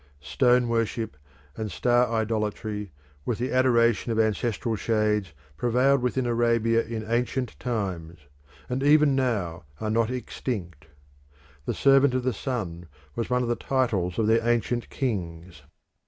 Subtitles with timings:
[0.19, 1.15] Stone worship
[1.55, 2.91] and star idolatry,
[3.23, 8.17] with the adoration of ancestral shades, prevailed within Arabia in ancient times,
[8.67, 10.87] and even now are not extinct.
[11.65, 15.61] "The servant of the sun" was one of the titles of their ancient kings.